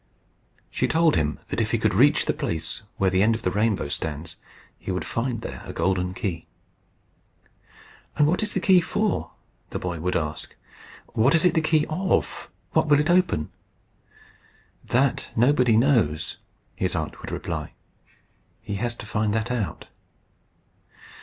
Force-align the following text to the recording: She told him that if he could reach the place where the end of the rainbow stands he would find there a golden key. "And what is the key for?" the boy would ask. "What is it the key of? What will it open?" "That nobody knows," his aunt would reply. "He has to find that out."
She 0.71 0.87
told 0.87 1.15
him 1.15 1.37
that 1.49 1.61
if 1.61 1.69
he 1.69 1.77
could 1.77 1.93
reach 1.93 2.25
the 2.25 2.33
place 2.33 2.81
where 2.97 3.11
the 3.11 3.21
end 3.21 3.35
of 3.35 3.43
the 3.43 3.51
rainbow 3.51 3.87
stands 3.87 4.37
he 4.79 4.89
would 4.89 5.05
find 5.05 5.41
there 5.43 5.61
a 5.63 5.73
golden 5.73 6.15
key. 6.15 6.47
"And 8.17 8.25
what 8.25 8.41
is 8.41 8.53
the 8.53 8.59
key 8.59 8.81
for?" 8.81 9.29
the 9.69 9.77
boy 9.77 9.99
would 9.99 10.15
ask. 10.15 10.55
"What 11.13 11.35
is 11.35 11.45
it 11.45 11.53
the 11.53 11.61
key 11.61 11.85
of? 11.87 12.49
What 12.71 12.87
will 12.87 12.99
it 12.99 13.11
open?" 13.11 13.51
"That 14.85 15.29
nobody 15.35 15.77
knows," 15.77 16.37
his 16.75 16.95
aunt 16.95 17.21
would 17.21 17.29
reply. 17.29 17.73
"He 18.59 18.77
has 18.77 18.95
to 18.95 19.05
find 19.05 19.35
that 19.35 19.51
out." 19.51 19.85